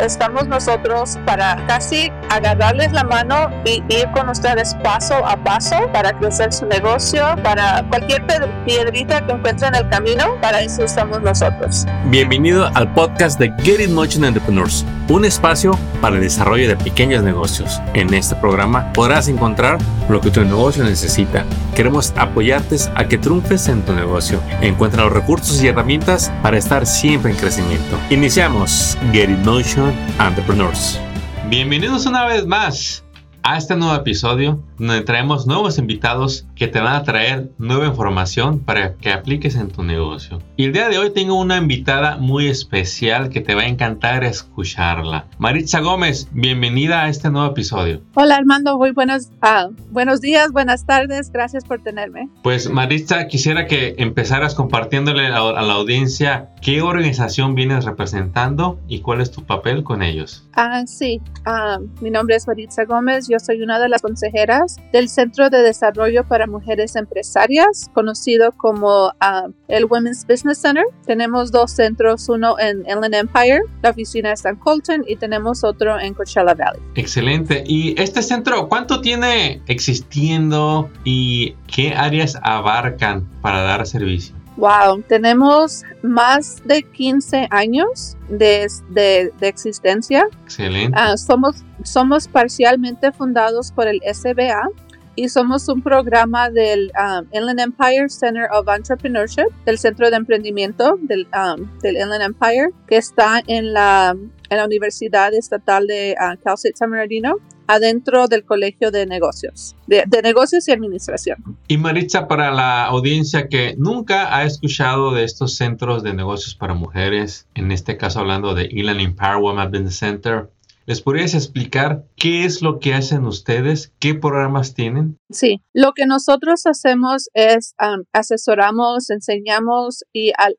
[0.00, 6.12] estamos nosotros para casi agarrarles la mano y ir con ustedes paso a paso para
[6.18, 8.24] crecer su negocio, para cualquier
[8.64, 11.86] piedrita que encuentren en el camino, para eso estamos nosotros.
[12.06, 17.22] Bienvenido al podcast de Get It Motion Entrepreneurs, un espacio para el desarrollo de pequeños
[17.22, 17.80] negocios.
[17.94, 19.78] En este programa podrás encontrar
[20.08, 21.44] lo que tu negocio necesita.
[21.74, 24.40] Queremos apoyarte a que triunfes en tu negocio.
[24.60, 27.96] Encuentra los recursos y herramientas para estar siempre en crecimiento.
[28.10, 29.85] Iniciamos Get It Motion
[30.18, 31.00] Entrepreneurs.
[31.48, 33.04] Bienvenidos una vez más
[33.42, 38.60] a este nuevo episodio donde traemos nuevos invitados que te van a traer nueva información
[38.60, 40.40] para que apliques en tu negocio.
[40.56, 44.24] Y el día de hoy tengo una invitada muy especial que te va a encantar
[44.24, 45.26] escucharla.
[45.38, 48.02] Maritza Gómez, bienvenida a este nuevo episodio.
[48.14, 52.28] Hola Armando, muy buenos, ah, buenos días, buenas tardes, gracias por tenerme.
[52.42, 59.20] Pues Maritza, quisiera que empezaras compartiéndole a, la audiencia qué organización vienes representando y cuál
[59.20, 60.46] es tu papel con ellos.
[60.54, 65.08] Ah, sí, ah, mi nombre es Maritza Gómez, yo soy una de las consejeras del
[65.08, 70.84] Centro de Desarrollo para Mujeres Empresarias, conocido como ah, el Women's Business Center.
[71.06, 75.98] Tenemos dos centros, uno en Inland Empire, la oficina está en Colton y tenemos otro
[75.98, 76.80] en Coachella Valley.
[76.94, 77.64] Excelente.
[77.66, 84.35] ¿Y este centro cuánto tiene existiendo y qué áreas abarcan para dar servicio?
[84.56, 90.26] Wow, tenemos más de 15 años de, de, existencia.
[90.44, 90.98] Excelente.
[90.98, 94.68] Uh, somos, somos parcialmente fundados por el SBA
[95.14, 100.98] y somos un programa del um, Inland Empire Center of Entrepreneurship, del Centro de Emprendimiento
[101.00, 104.14] del, um, del Inland Empire, que está en la,
[104.50, 109.76] en la Universidad Estatal de uh, Cal State San Bernardino adentro del Colegio de Negocios,
[109.86, 111.58] de, Negocios y Administración.
[111.68, 116.74] Y Maritza, para la audiencia que nunca ha escuchado de estos centros de negocios para
[116.74, 120.50] mujeres, en este caso hablando de Elan Empower Women Business Center,
[120.86, 123.92] ¿Les podrías explicar qué es lo que hacen ustedes?
[123.98, 125.18] ¿Qué programas tienen?
[125.30, 130.56] Sí, lo que nosotros hacemos es um, asesoramos, enseñamos y al,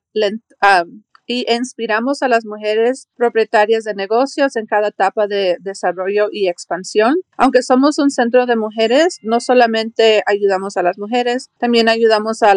[0.84, 6.48] um, y inspiramos a las mujeres propietarias de negocios en cada etapa de desarrollo y
[6.48, 7.18] expansión.
[7.36, 12.56] Aunque somos un centro de mujeres, no solamente ayudamos a las mujeres, también ayudamos a,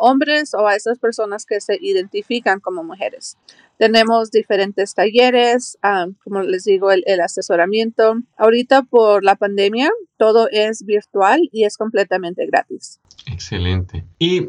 [0.00, 3.36] hombres o a esas personas que se identifican como mujeres.
[3.76, 5.78] Tenemos diferentes talleres,
[6.24, 8.14] como les digo, el, el, asesoramiento.
[8.36, 13.00] Ahorita por la pandemia, todo es virtual y es completamente gratis.
[13.26, 14.04] Excelente.
[14.18, 14.48] Y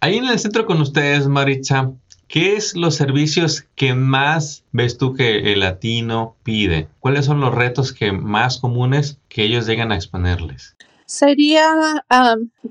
[0.00, 1.92] ahí en el centro con ustedes, Maricha,
[2.28, 6.88] ¿Qué es los servicios que más ves tú que el latino pide?
[6.98, 10.76] ¿Cuáles son los retos que más comunes que ellos llegan a exponerles?
[11.06, 11.72] Sería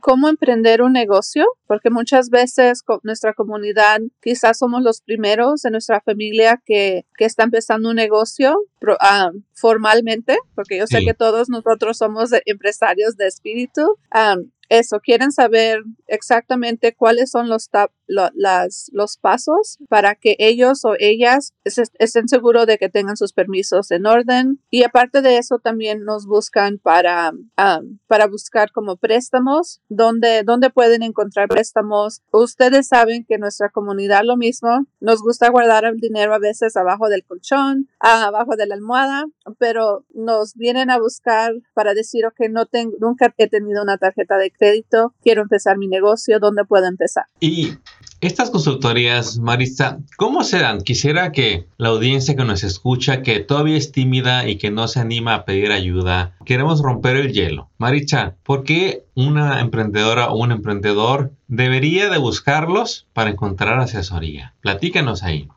[0.01, 6.01] cómo emprender un negocio, porque muchas veces nuestra comunidad quizás somos los primeros de nuestra
[6.01, 8.57] familia que, que está empezando un negocio
[9.53, 13.97] formalmente, porque yo sé que todos nosotros somos empresarios de espíritu
[14.69, 17.69] eso, quieren saber exactamente cuáles son los,
[18.07, 23.91] las, los pasos para que ellos o ellas estén seguros de que tengan sus permisos
[23.91, 24.59] en orden.
[24.69, 27.31] Y aparte de eso, también nos buscan para,
[28.07, 32.21] para buscar como préstamos, donde, donde pueden encontrar préstamos.
[32.31, 37.09] Ustedes saben que nuestra comunidad lo mismo, nos gusta guardar el dinero a veces abajo
[37.09, 39.25] del colchón, abajo de la almohada,
[39.57, 44.37] pero nos vienen a buscar para decir, que no tengo, nunca he tenido una tarjeta
[44.37, 47.25] de crédito, quiero empezar mi negocio, ¿dónde puedo empezar?
[47.39, 47.73] Y
[48.21, 50.81] estas consultorías, Marisa, ¿cómo se dan?
[50.81, 54.99] Quisiera que la audiencia que nos escucha, que todavía es tímida y que no se
[54.99, 57.69] anima a pedir ayuda, queremos romper el hielo.
[57.77, 64.55] Maricha, ¿por qué una emprendedora o un emprendedor debería de buscarlos para encontrar asesoría?
[64.61, 65.47] Platícanos ahí.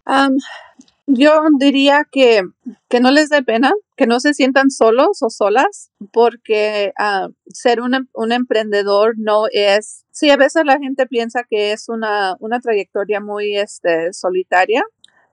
[1.11, 2.43] Yo diría que,
[2.91, 7.81] que no les dé pena, que no se sientan solos o solas, porque ah, ser
[7.81, 12.37] un, em, un, emprendedor no es, sí, a veces la gente piensa que es una,
[12.41, 14.85] una trayectoria muy este, solitaria,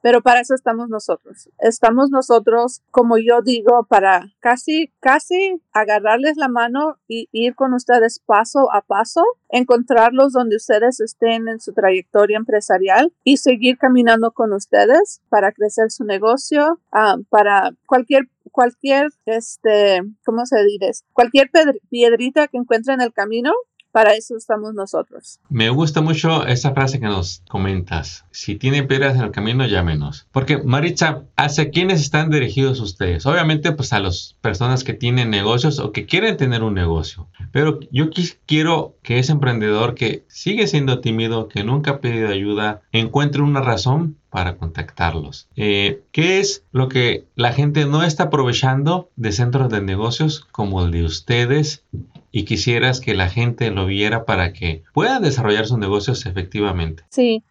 [0.05, 1.49] pero para eso estamos nosotros.
[1.57, 8.19] Estamos nosotros, como yo digo, para casi, casi agarrarles la mano y ir con ustedes
[8.19, 14.53] paso a paso, encontrarlos donde ustedes estén en su trayectoria empresarial y seguir caminando con
[14.53, 21.03] ustedes para crecer su negocio, ah, para cualquier cualquier, este, ¿cómo se dice?
[21.13, 21.49] Cualquier
[21.89, 23.51] piedrita que encuentren en el camino,
[23.95, 25.39] para eso estamos nosotros.
[25.47, 28.25] Me gusta mucho esa frase que nos comentas.
[28.29, 30.27] Si tienen piedras en el camino, llámenos.
[30.33, 33.25] Porque Maritza, ¿hacia quiénes están dirigidos ustedes?
[33.25, 37.29] Obviamente, pues a las personas que tienen negocios o que quieren tener un negocio.
[37.53, 38.09] Pero yo
[38.45, 43.61] quiero que ese emprendedor que sigue siendo tímido, que nunca ha pedido ayuda, encuentre una
[43.61, 45.47] razón para contactarlos.
[45.55, 50.83] Eh, ¿Qué es lo que la gente no está aprovechando de centros de negocios como
[50.83, 51.85] el de ustedes
[52.33, 57.03] y quisieras que la gente lo viera para que puedan desarrollar sus negocios efectivamente?
[57.09, 57.45] Sí,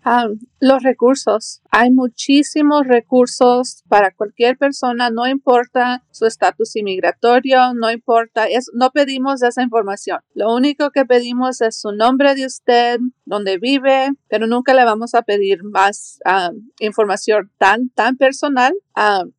[0.60, 1.62] los recursos.
[1.70, 9.42] Hay muchísimos recursos para cualquier persona, no importa su estatus inmigratorio, no importa, no pedimos
[9.42, 10.20] esa información.
[10.34, 15.14] Lo único que pedimos es su nombre de usted, donde vive, pero nunca le vamos
[15.14, 16.18] a pedir más
[16.80, 18.74] información tan, tan personal,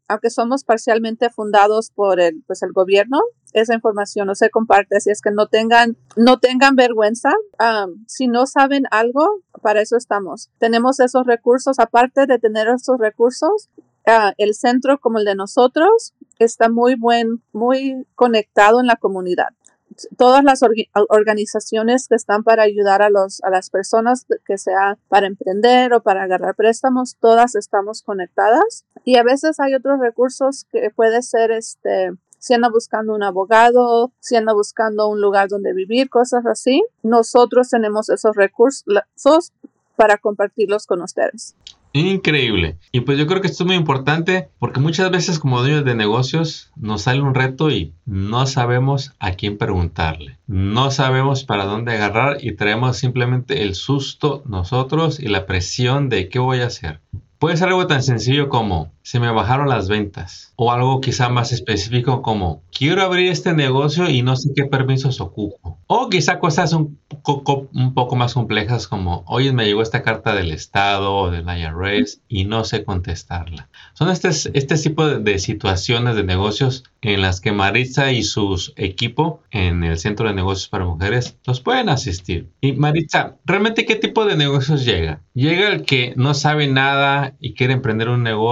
[0.08, 3.20] aunque somos parcialmente fundados por el, pues el gobierno
[3.56, 7.32] esa información no se comparte, así es que no tengan, no tengan vergüenza.
[8.06, 9.26] si no saben algo,
[9.62, 10.50] para eso estamos.
[10.60, 13.70] Tenemos esos recursos, aparte de tener esos recursos,
[14.06, 19.50] ah, el centro como el de nosotros está muy buen, muy conectado en la comunidad
[20.18, 20.62] todas las
[21.10, 26.02] organizaciones que están para ayudar a, los, a las personas, que sea para emprender o
[26.02, 28.86] para agarrar préstamos, todas estamos conectadas.
[29.04, 34.36] Y a veces hay otros recursos que puede ser este, si buscando un abogado, si
[34.36, 39.52] anda buscando un lugar donde vivir, cosas así, nosotros tenemos esos recursos
[39.96, 41.56] para compartirlos con ustedes.
[41.96, 42.78] Increíble.
[42.92, 45.96] Y pues yo creo que esto es muy importante porque muchas veces como dueños de
[45.96, 50.38] negocios nos sale un reto y no sabemos a quién preguntarle.
[50.46, 56.28] No sabemos para dónde agarrar y traemos simplemente el susto nosotros y la presión de
[56.28, 57.00] qué voy a hacer.
[57.40, 61.54] Puede ser algo tan sencillo como se me bajaron las ventas o algo quizá más
[61.54, 65.78] específico como quiero abrir este negocio y no sé qué permisos ocupo.
[65.88, 66.76] O quizá cosas
[67.27, 72.22] un poco más complejas como oye me llegó esta carta del Estado o del IRS
[72.27, 73.69] y no sé contestarla.
[73.94, 79.42] Son este, este tipo de, situaciones de negocios en las que Maritza y su equipo
[79.51, 82.50] en el Centro de Negocios para Mujeres los pueden asistir.
[82.62, 85.22] Y Maritza, ¿realmente qué tipo de negocios llega?
[85.33, 88.45] ¿Llega el que no sabe nada y quiere emprender un negocio?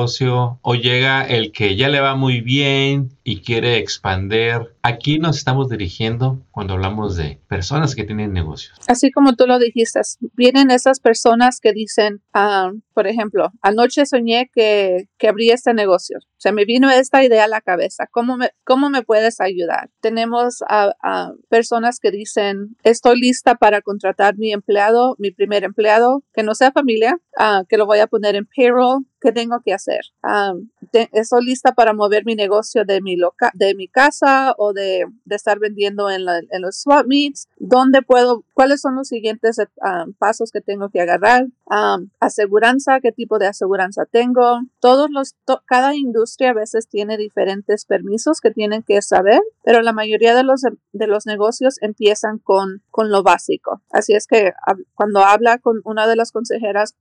[0.61, 4.72] o llega el que ya le va muy bien y quiere expander.
[4.85, 8.77] Aquí nos estamos dirigiendo cuando hablamos de personas que tienen negocios.
[8.89, 10.01] Así como tú lo dijiste,
[10.35, 16.19] vienen esas personas que dicen, ah, por ejemplo, anoche soñé que, que abrí este negocio.
[16.35, 18.07] Se me vino esta idea a la cabeza.
[18.11, 19.89] ¿Cómo me, cómo me puedes ayudar?
[20.01, 26.43] Tenemos a, personas que dicen, estoy lista para contratar mi empleado, mi primer empleado, que
[26.43, 30.01] no sea familia, ah, que lo voy a poner en payroll, ¿qué tengo que hacer?
[30.91, 35.35] estoy lista para mover mi negocio de mi, loca de mi casa o de, de
[35.35, 37.47] estar vendiendo en, en, los swap meets.
[37.57, 38.43] ¿Dónde puedo?
[38.53, 39.57] ¿Cuáles son los siguientes
[40.19, 41.47] pasos que tengo que agarrar?
[42.19, 44.61] aseguranza, ¿qué tipo de aseguranza tengo?
[44.79, 45.35] Todos los,
[45.65, 50.43] cada industria a veces tiene diferentes permisos que tienen que saber, pero la mayoría de
[50.43, 53.81] los, de los negocios empiezan con, con lo básico.
[53.89, 54.51] Así es que
[54.93, 56.95] cuando habla con una de las consejeras,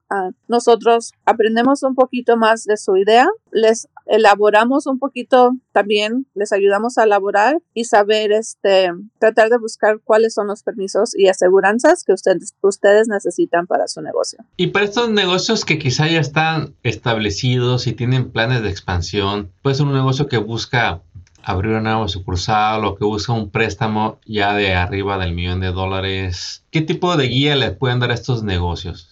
[0.48, 6.98] nosotros aprendemos un poco más de su idea, les elaboramos un poquito también, les ayudamos
[6.98, 12.12] a elaborar y saber, este, tratar de buscar cuáles son los permisos y aseguranzas que
[12.12, 14.40] ustedes, ustedes necesitan para su negocio.
[14.56, 19.76] Y para estos negocios que quizá ya están establecidos y tienen planes de expansión, puede
[19.76, 21.02] ser un negocio que busca
[21.44, 25.72] abrir una nueva sucursal o que busca un préstamo ya de arriba del millón de
[25.72, 29.10] dólares, ¿qué tipo de guía le pueden dar a estos negocios?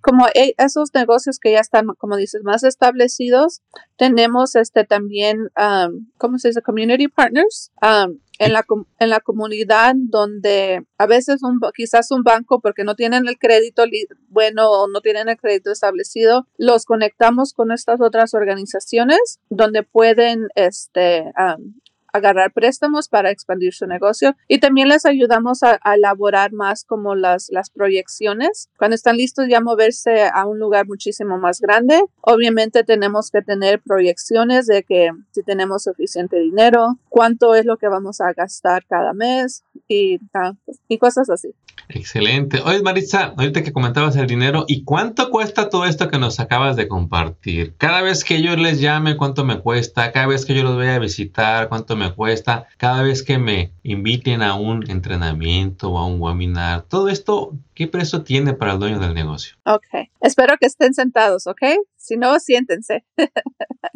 [0.00, 3.62] como esos negocios que ya están, como dices, más establecidos,
[3.98, 6.62] tenemos este también, um, ¿cómo se dice?
[6.62, 7.72] Community partners.
[7.82, 8.64] Um, en la,
[9.00, 13.82] en la comunidad donde a veces un, quizás un banco porque no tienen el crédito
[14.28, 20.46] bueno o no tienen el crédito establecido, los conectamos con estas otras organizaciones donde pueden
[20.54, 21.24] este,
[22.12, 27.48] agarrar préstamos para expandir su negocio y también les ayudamos a, elaborar más como las,
[27.50, 28.68] las proyecciones.
[28.78, 33.80] Cuando están listos ya moverse a un lugar muchísimo más grande, obviamente tenemos que tener
[33.80, 39.12] proyecciones de que si tenemos suficiente dinero, cuánto es lo que vamos a gastar cada
[39.12, 40.18] mes y,
[40.88, 41.54] y cosas así.
[41.88, 42.60] Excelente.
[42.64, 46.76] Oye, Maritza, ahorita que comentabas el dinero, ¿y cuánto cuesta todo esto que nos acabas
[46.76, 47.74] de compartir?
[47.78, 50.12] Cada vez que yo les llame, ¿cuánto me cuesta?
[50.12, 52.66] Cada vez que yo los voy a visitar, ¿cuánto me cuesta?
[52.78, 57.86] Cada vez que me inviten a un entrenamiento o a un webinar, todo esto, ¿qué
[57.86, 59.56] precio tiene para el dueño del negocio?
[59.66, 60.08] Ok.
[60.20, 61.62] Espero que estén sentados, ¿ok?
[61.96, 63.04] Si no, siéntense.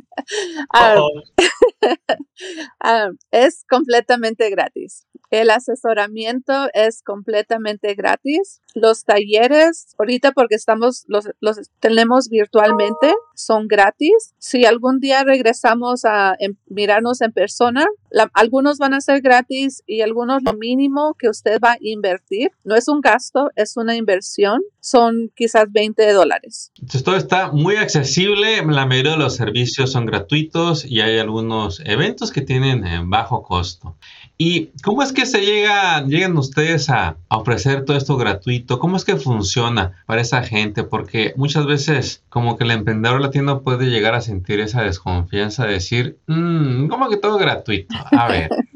[0.73, 0.97] Ah,
[2.80, 5.06] ah, es completamente gratis.
[5.30, 8.61] El asesoramiento es completamente gratis.
[8.75, 14.35] Los talleres, ahorita porque estamos, los, los tenemos virtualmente, son gratis.
[14.39, 17.87] Si algún día regresamos a em, mirarnos en persona,
[18.35, 22.53] algunos van a ser gratis y algunos lo mínimo que usted va a invertir.
[22.65, 24.61] No es un gasto, es una inversión.
[24.81, 26.73] Son quizás 20 dólares.
[26.77, 28.65] Entonces todo está muy accesible.
[28.67, 33.97] La mayoría de los servicios son gratuitos y hay algunos eventos que tienen bajo costo.
[34.45, 38.79] ¿Y cómo es que se llega, llegan ustedes a, ofrecer todo esto gratuito?
[38.79, 40.83] ¿Cómo es que funciona para esa gente?
[40.83, 45.75] Porque muchas veces como que el emprendedor latino puede llegar a sentir esa desconfianza de
[45.75, 47.95] decir, mmm, ¿cómo que todo gratuito?
[48.11, 48.50] A ver.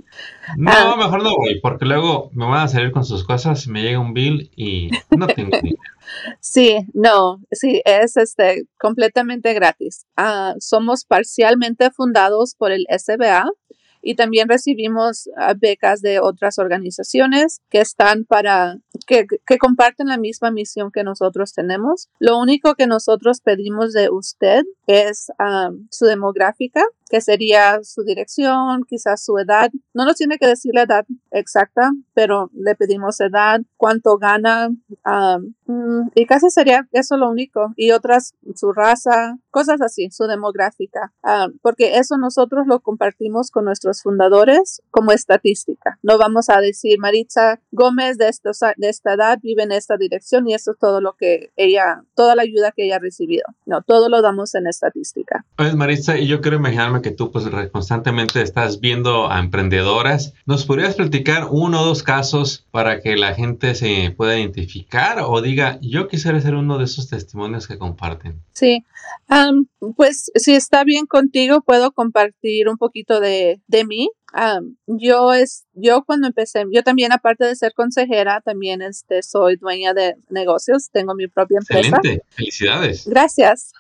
[0.57, 0.97] No, ah.
[0.97, 4.15] mejor no voy, porque luego me van a salir con sus cosas, me llega un
[4.15, 5.83] bill y no tengo dinero.
[6.41, 10.07] Sí, no, sí, es este completamente gratis.
[10.17, 13.47] Ah, somos parcialmente fundados por el SBA,
[14.07, 20.17] y también recibimos ah, becas de otras organizaciones que están para, que, que, comparten la
[20.17, 22.09] misma misión que nosotros tenemos.
[22.21, 28.85] Lo único que nosotros pedimos de usted es ah, su demográfica, que sería su dirección,
[28.85, 29.71] quizás su edad.
[29.95, 34.69] No nos tiene que decir la edad exacta, pero le pedimos edad, cuánto gana,
[36.15, 37.73] y casi sería eso lo único.
[37.77, 41.13] Y otras, su raza, cosas así, su demográfica,
[41.63, 45.99] porque eso nosotros lo compartimos con nuestros fundadores como estadística.
[46.03, 48.31] No vamos a decir Maritza Gómez de,
[48.77, 52.35] de esta edad vive en esta dirección y eso es todo lo que ella, toda
[52.35, 53.45] la ayuda que ella ha recibido.
[53.65, 55.45] No, todo lo damos en estadística.
[55.57, 60.35] Pues Maritza, y yo quiero imaginarme que tú pues constantemente estás viendo a emprendedoras.
[60.47, 65.41] ¿Nos podrías platicar uno o dos casos para que la gente se pueda identificar o
[65.41, 68.43] diga, yo quisiera ser uno de esos testimonios que comparten?
[68.53, 68.85] Sí,
[69.97, 74.11] pues si está bien contigo, puedo compartir un poquito de, de mí.
[74.87, 79.95] Yo es, yo cuando empecé, yo también aparte de ser consejera, también este, soy dueña
[79.95, 81.97] de negocios, tengo mi propia empresa.
[81.97, 83.07] Excelente, felicidades.
[83.07, 83.73] Gracias.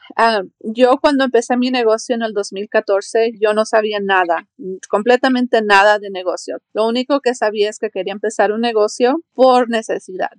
[0.61, 4.49] yo cuando empecé mi negocio en el 2014, yo no sabía nada,
[4.89, 6.59] completamente nada de negocio.
[6.73, 10.31] Lo único que sabía es que quería empezar un negocio por necesidad.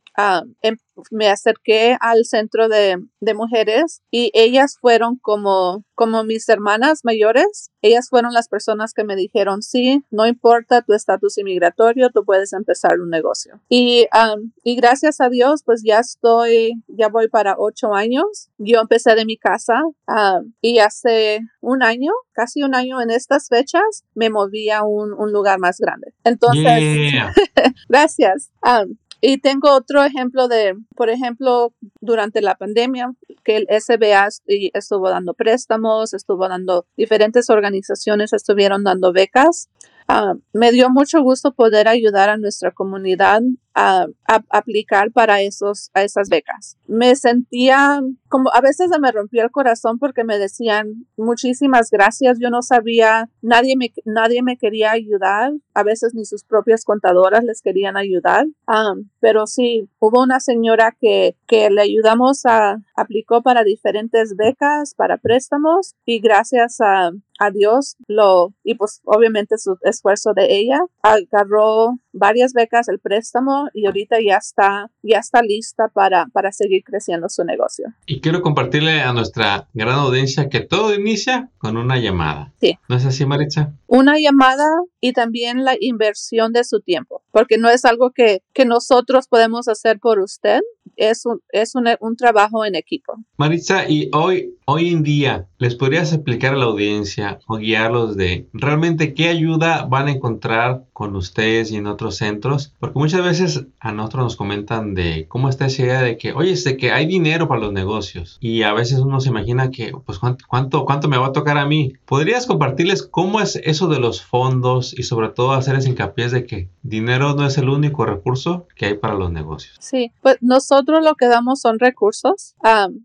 [0.61, 0.77] Em,
[1.11, 7.71] me acerqué al centro de, de mujeres y ellas fueron como, como mis hermanas mayores.
[7.81, 12.53] Ellas fueron las personas que me dijeron, sí, no importa tu estatus inmigratorio, tú puedes
[12.53, 13.61] empezar un negocio.
[13.69, 18.49] Y, um, y gracias a Dios, pues ya estoy, ya voy para ocho años.
[18.57, 23.47] Yo empecé de mi casa um, y hace un año, casi un año en estas
[23.49, 26.13] fechas, me moví a un, un lugar más grande.
[26.23, 27.13] Entonces,
[27.89, 28.51] gracias.
[28.63, 33.11] Um, y tengo otro ejemplo de, por ejemplo, durante la pandemia,
[33.43, 34.27] que el SBA
[34.73, 39.69] estuvo dando préstamos, estuvo dando, diferentes organizaciones estuvieron dando becas.
[40.07, 43.41] Ah, me dio mucho gusto poder ayudar a nuestra comunidad
[43.77, 44.07] a,
[44.49, 46.77] aplicar para esos, a esas becas.
[46.87, 52.39] Me sentía como a veces me rompió el corazón porque me decían muchísimas gracias.
[52.39, 55.53] Yo no sabía, nadie me, nadie me quería ayudar.
[55.73, 58.47] A veces ni sus propias contadoras les querían ayudar.
[58.65, 64.95] Ah, pero sí, hubo una señora que, que le ayudamos a, aplicó para diferentes becas,
[64.95, 70.79] para préstamos y gracias a, a Dios lo, y pues obviamente su esfuerzo de ella,
[71.01, 76.83] agarró varias becas, el préstamo y ahorita ya está, ya está lista para, para seguir
[76.83, 77.93] creciendo su negocio.
[78.05, 82.53] Y quiero compartirle a nuestra gran audiencia que todo inicia con una llamada.
[82.59, 82.77] Sí.
[82.89, 83.73] ¿No es así, Maritza?
[83.87, 84.67] Una llamada
[84.99, 89.67] y también la inversión de su tiempo, porque no es algo que, que nosotros podemos
[89.67, 90.59] hacer por usted,
[90.97, 93.13] es un, es un, un trabajo en equipo.
[93.37, 98.49] Maritza, y hoy, hoy en día, ¿les podrías explicar a la audiencia o guiarlos de
[98.53, 102.73] realmente qué ayuda van a encontrar con ustedes y en otros centros?
[102.79, 106.55] Porque muchas veces a nosotros nos comentan de cómo está esa idea de que, oye,
[106.55, 110.17] sé que hay dinero para los negocios y a veces uno se imagina que, pues,
[110.17, 111.93] ¿cuánto, cuánto, me va a tocar a mí?
[112.05, 116.71] ¿Podrías compartirles cómo es eso de los fondos y sobre todo hacerles hincapié de que
[116.81, 119.77] dinero no es el único recurso que hay para los negocios?
[119.79, 122.55] Sí, pues nosotros lo que damos son recursos.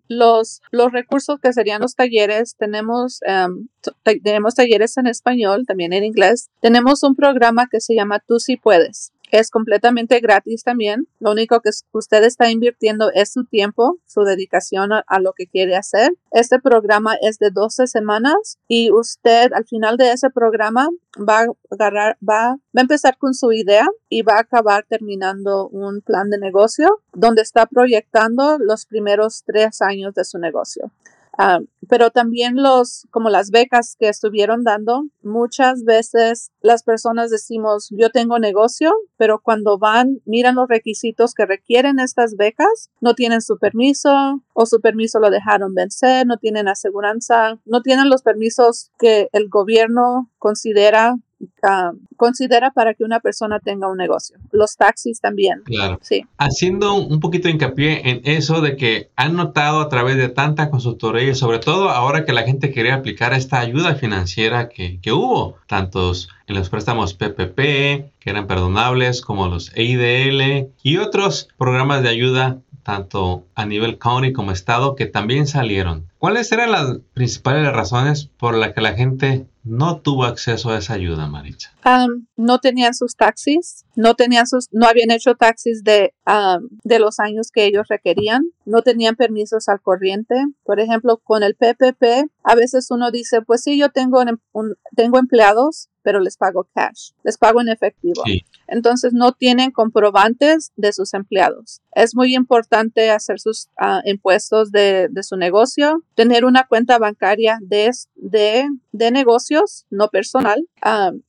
[0.09, 3.21] los, los recursos que serían los talleres, tenemos,
[4.03, 6.49] tenemos talleres en español, también en inglés.
[6.61, 9.13] Tenemos un programa que se llama Tú si puedes.
[9.33, 11.09] Es completamente gratis también.
[11.19, 15.75] Lo único que usted está invirtiendo es su tiempo, su dedicación a, lo que quiere
[15.75, 16.13] hacer.
[16.33, 21.47] Este programa es de 12 semanas y usted al final de ese programa va a
[21.71, 26.29] agarrar, va, va a empezar con su idea y va a acabar terminando un plan
[26.29, 30.93] de negocio donde está proyectando los primeros tres años de su negocio.
[31.39, 37.89] Ah, pero también los, como las becas que estuvieron dando, muchas veces las personas decimos,
[37.91, 43.41] yo tengo negocio, pero cuando van, miran los requisitos que requieren estas becas, no tienen
[43.41, 48.91] su permiso o su permiso lo dejaron vencer, no tienen aseguranza, no tienen los permisos
[48.99, 51.17] que el gobierno considera
[51.63, 54.37] Ah, considera para que una persona tenga un negocio.
[54.51, 55.63] Los taxis también.
[55.65, 55.99] Claro.
[56.03, 56.25] Sí.
[56.39, 60.71] Haciendo un poquito de hincapié en eso de que han notado a través de tanta
[60.71, 65.13] consultoría y sobre todo ahora que la gente quería aplicar esta ayuda financiera que, que
[65.13, 72.03] hubo, tantos en los préstamos PPP, que eran perdonables, como los EIDL y otros programas
[72.03, 76.09] de ayuda tanto a nivel county como estado que también salieron.
[76.19, 80.95] ¿Cuáles eran las principales razones por las que la gente no tuvo acceso a esa
[80.95, 81.73] ayuda, Maritza?
[81.85, 86.99] Um, no tenían sus taxis, no tenían sus, no habían hecho taxis de, um, de
[86.99, 90.35] los años que ellos requerían, no tenían permisos al corriente.
[90.65, 94.23] Por ejemplo, con el PPP, a veces uno dice, pues sí, yo tengo,
[94.53, 98.23] un, tengo empleados, pero les pago cash, les pago en efectivo.
[98.67, 101.81] Entonces no tienen comprobantes de sus empleados.
[101.95, 107.59] Es muy importante hacer sus uh, impuestos de, de, su negocio, tener una cuenta bancaria
[107.63, 110.69] de, de, de negocios, no personal,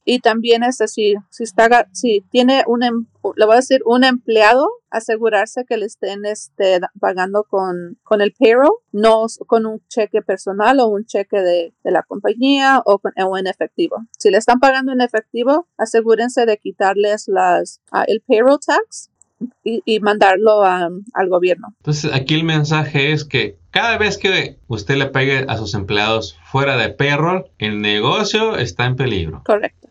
[0.06, 4.04] y también es decir, si, está, si tiene un, em, le voy a decir, un
[4.04, 10.22] empleado, asegurarse que le estén este, pagando con, con el payroll, no con un cheque
[10.22, 13.98] personal o un cheque de, de la compañía o, con, o, en efectivo.
[14.20, 19.10] Si le están pagando en efectivo, asegúrense de quitarles las, uh, el payroll tax
[19.64, 21.74] y, mandarlo al gobierno.
[21.78, 26.38] Entonces, aquí el mensaje es que cada vez que usted le pegue a sus empleados
[26.44, 29.42] fuera de payroll, el negocio está en peligro.
[29.46, 29.83] Correcto.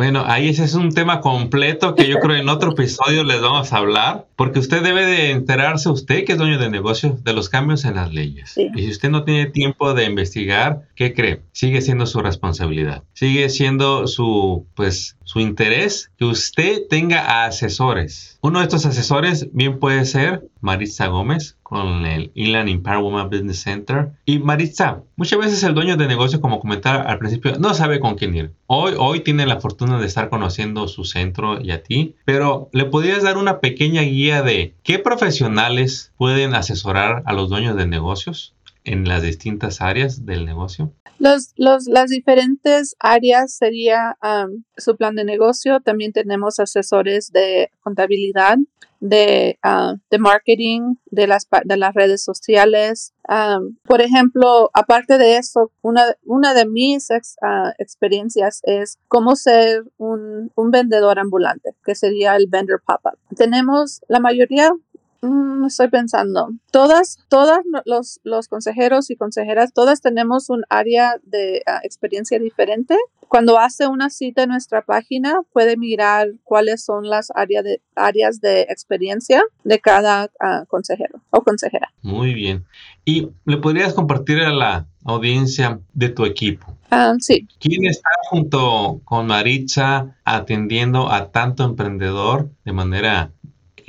[0.00, 3.70] Bueno, ahí ese es un tema completo que yo creo en otro episodio les vamos
[3.70, 7.50] a hablar, porque usted debe de enterarse, usted que es dueño de negocio, de los
[7.50, 8.56] cambios en las leyes.
[8.56, 11.42] Y si usted no tiene tiempo de investigar, ¿qué cree?
[11.52, 13.04] Sigue siendo su responsabilidad.
[13.12, 18.38] Sigue siendo su, pues, su interés que usted tenga asesores.
[18.40, 23.62] Uno de estos asesores bien puede ser Maritza Gómez, con el Inland Empire Woman Business
[23.62, 24.10] Center.
[24.24, 28.16] Y Maritza, muchas veces el dueño de negocio, como comentaba al principio, no sabe con
[28.16, 28.52] quién ir.
[28.66, 32.86] Hoy, hoy tiene la fortuna de estar conociendo su centro y a ti, pero ¿le
[32.86, 38.54] podrías dar una pequeña guía de qué profesionales pueden asesorar a los dueños de negocios?
[38.84, 40.92] en las distintas áreas del negocio?
[41.18, 44.16] Los, los, las diferentes áreas sería
[44.78, 45.80] su plan de negocio.
[45.80, 48.56] También tenemos asesores de contabilidad,
[49.00, 53.12] de, uh, de marketing, de las, de las redes sociales.
[53.84, 60.50] por ejemplo, aparte de eso, una, una de mis uh, experiencias es cómo ser un,
[60.54, 63.18] un vendedor ambulante, que sería el vendor pop-up.
[63.36, 64.70] Tenemos la mayoría,
[65.22, 66.50] Mm, estoy pensando.
[66.70, 72.96] Todas, todas los, los, consejeros y consejeras, todas tenemos un área de ah, experiencia diferente.
[73.28, 78.40] Cuando hace una cita en nuestra página, puede mirar cuáles son las áreas de, áreas
[78.40, 81.92] de experiencia de cada ah, consejero o consejera.
[82.02, 82.64] Muy bien.
[83.04, 86.76] ¿Y le podrías compartir a la audiencia de tu equipo?
[86.90, 87.46] Ah, sí.
[87.60, 93.32] ¿Quién está junto con Maritza atendiendo a tanto emprendedor de manera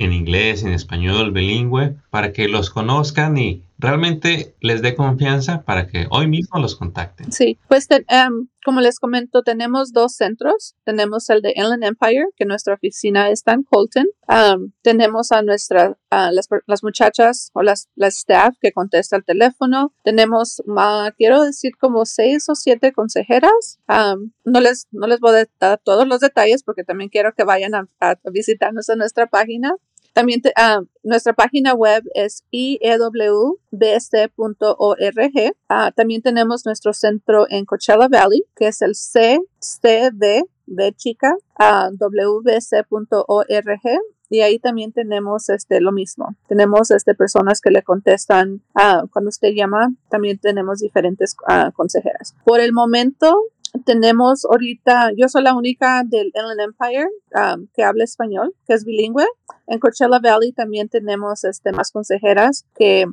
[0.04, 5.88] en inglés, en español, bilingüe, para que los conozcan y realmente les dé confianza para
[5.88, 7.32] que hoy mismo los contacten.
[7.32, 10.76] Sí, pues em, como les comento, tenemos dos centros.
[10.84, 14.06] Tenemos el de Inland Empire, que nuestra oficina está en Colton.
[14.82, 19.92] tenemos a nuestras, las, muchachas o las, staff que contesta el teléfono.
[20.04, 20.62] Tenemos,
[21.16, 23.80] quiero decir, como seis o siete consejeras.
[24.44, 27.74] no, les, no les voy a dar todos los detalles porque también quiero que vayan
[27.74, 29.74] a, a visitarnos en nuestra página.
[30.12, 33.12] También uh, nuestra página web es iewbc.org.
[35.68, 40.44] Ah, también tenemos nuestro centro en Coachella Valley, que es el CCV,
[40.96, 43.80] chica, uh, wbc.org.
[44.32, 46.34] Y ahí también tenemos este lo mismo.
[46.48, 49.92] Tenemos este personas que le contestan cuando usted llama.
[50.08, 51.36] También tenemos diferentes
[51.74, 52.34] consejeras.
[52.42, 53.42] Por el momento
[53.84, 58.86] tenemos ahorita, yo soy la única del Inland Empire um, que habla español, que es
[58.86, 59.26] bilingüe.
[59.66, 63.04] En Coachella Valley también tenemos este, más consejeras que,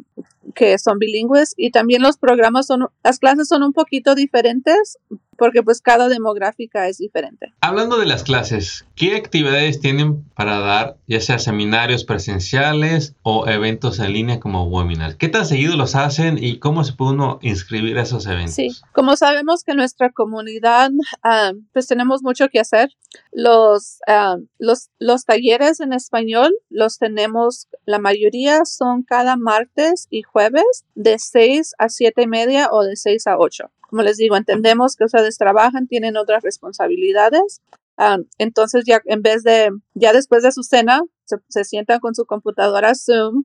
[0.56, 4.98] que son bilingües y también los programas son, las clases son un poquito diferentes
[5.40, 7.54] porque pues cada demográfica es diferente.
[7.62, 14.00] Hablando de las clases, ¿qué actividades tienen para dar, ya sea seminarios presenciales o eventos
[14.00, 15.16] en línea como webinars?
[15.16, 18.56] ¿Qué tan seguido los hacen y cómo se puede uno inscribir a esos eventos?
[18.56, 20.92] Sí, como sabemos que nuestra comunidad,
[21.24, 22.90] ah, pues tenemos mucho que hacer.
[23.32, 30.22] Los, ah, los, los talleres en español los tenemos, la mayoría son cada martes y
[30.22, 33.72] jueves de 6 a 7 y media o de 6 a 8.
[33.90, 37.62] Como les digo, entendemos que ustedes trabajan, tienen otras responsabilidades.
[37.98, 41.02] Ah, entonces ya en vez de, ya después de su cena,
[41.48, 43.44] se, sientan con su computadora Zoom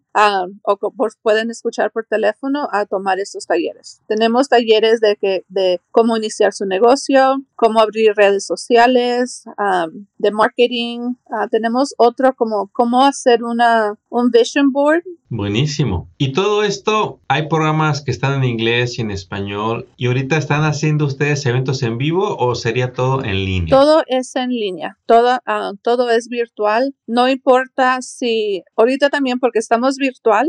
[0.62, 0.78] o
[1.22, 4.00] pueden escuchar por teléfono a tomar estos talleres.
[4.06, 10.30] Tenemos talleres de, que, de cómo iniciar su negocio, cómo abrir redes sociales, um, de
[10.30, 11.14] marketing.
[11.26, 15.02] Uh, tenemos otro como cómo hacer una, un vision board.
[15.28, 16.08] Buenísimo.
[16.16, 19.88] Y todo esto, hay programas que están en inglés y en español.
[19.96, 23.76] ¿Y ahorita están haciendo ustedes eventos en vivo o sería todo en línea?
[23.76, 24.98] Todo es en línea.
[25.06, 26.94] Todo, uh, todo es virtual.
[27.06, 30.48] No importa si ahorita también porque estamos virtual,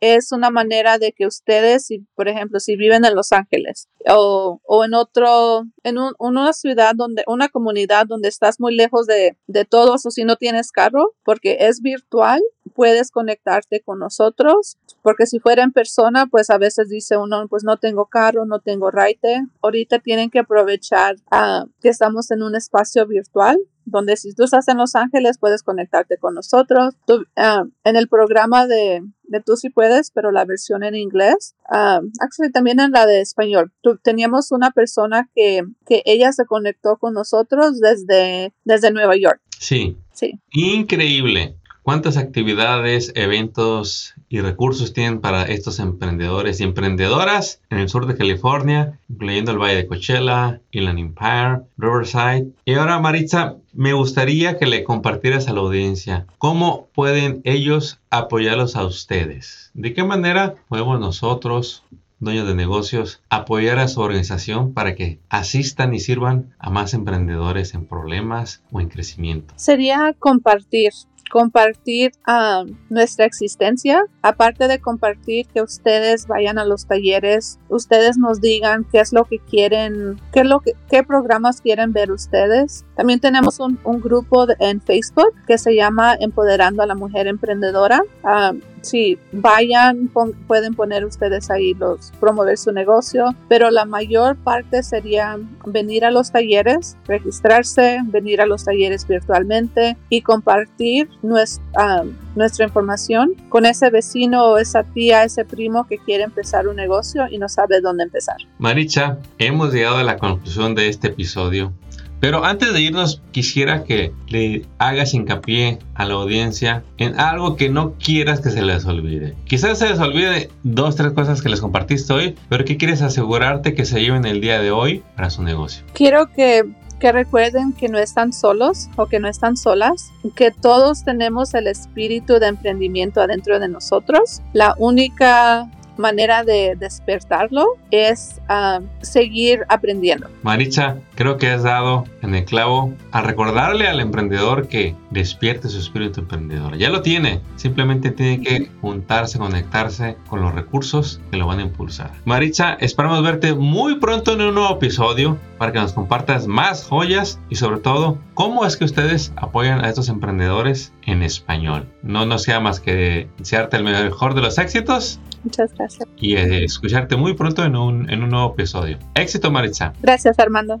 [0.00, 4.60] es una manera de que ustedes, si, por ejemplo, si viven en Los Ángeles o,
[4.64, 9.64] o en otro, en una ciudad donde, una comunidad donde estás muy lejos de, de
[9.64, 12.42] todos o si no tienes carro, porque es virtual,
[12.74, 17.64] puedes conectarte con nosotros, porque si fuera en persona, pues a veces dice uno, pues
[17.64, 19.46] no tengo carro, no tengo raite.
[19.62, 24.68] Ahorita tienen que aprovechar ah, que estamos en un espacio virtual donde si tú estás
[24.68, 26.94] en Los Ángeles puedes conectarte con nosotros.
[27.36, 32.04] Ah, en el programa de, de, Tú si puedes, pero la versión en inglés, uh,
[32.20, 33.72] actually también en la de español.
[34.02, 39.40] teníamos una persona que, que ella se conectó con nosotros desde, desde Nueva York.
[39.58, 39.96] Sí.
[40.12, 40.40] Sí.
[40.52, 41.56] Increíble.
[41.86, 48.16] ¿Cuántas actividades, eventos y recursos tienen para estos emprendedores y emprendedoras en el sur de
[48.16, 52.48] California, incluyendo el Valle de Coachella, Inland Empire, Riverside?
[52.64, 58.74] Y ahora, Maritza, me gustaría que le compartieras a la audiencia cómo pueden ellos apoyarlos
[58.74, 59.70] a ustedes.
[59.72, 61.84] ¿De qué manera podemos nosotros,
[62.18, 67.74] dueños de negocios, apoyar a su organización para que asistan y sirvan a más emprendedores
[67.74, 69.54] en problemas o en crecimiento?
[69.56, 70.92] Sería compartir
[71.30, 78.40] compartir ah, nuestra existencia, aparte de compartir que ustedes vayan a los talleres, ustedes nos
[78.40, 82.84] digan qué es lo que quieren, qué, es lo que, qué programas quieren ver ustedes.
[82.96, 88.02] También tenemos un, grupo en Facebook que se llama Empoderando a la Mujer Emprendedora.
[88.22, 88.52] Ah,
[88.86, 90.10] sí, vayan,
[90.46, 96.10] pueden poner ustedes ahí los, promover su negocio, pero la mayor parte sería venir a
[96.10, 103.90] los talleres, registrarse, venir a los talleres virtualmente y compartir nuestra, nuestra información con ese
[103.90, 108.04] vecino o esa tía, ese primo que quiere empezar un negocio y no sabe dónde
[108.04, 108.36] empezar.
[108.58, 111.72] Maricha, hemos llegado a la conclusión de este episodio.
[112.20, 117.68] Pero antes de irnos, quisiera que le hagas hincapié a la audiencia en algo que
[117.68, 119.34] no quieras que se les olvide.
[119.44, 123.74] Quizás se les olvide dos, tres cosas que les compartiste hoy, pero que quieres asegurarte
[123.74, 125.84] que se lleven el día de hoy para su negocio.
[125.92, 126.64] Quiero que
[126.98, 131.66] que recuerden que no están solos o que no están solas, que todos tenemos el
[131.66, 134.40] espíritu de emprendimiento adentro de nosotros.
[134.52, 140.28] La única manera de despertarlo es ah, seguir aprendiendo.
[140.42, 145.78] Maricha, creo que has dado en el clavo a recordarle al emprendedor que despierte su
[145.78, 146.76] espíritu emprendedor.
[146.76, 151.62] Ya lo tiene, simplemente tiene que juntarse, conectarse con los recursos que lo van a
[151.62, 152.12] impulsar.
[152.24, 157.40] Maricha, esperamos verte muy pronto en un nuevo episodio para que nos compartas más joyas
[157.48, 161.88] y sobre todo cómo es que ustedes apoyan a estos emprendedores en español.
[162.02, 166.08] No nos sea más que desearte el mejor de los éxitos Muchas gracias.
[166.16, 168.98] Y eh, escucharte muy pronto en un, en un nuevo episodio.
[169.14, 169.92] Éxito, Maritza.
[170.02, 170.80] Gracias, Armando.